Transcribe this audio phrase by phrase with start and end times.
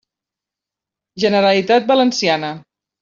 [1.25, 2.51] Generalitat valenciana.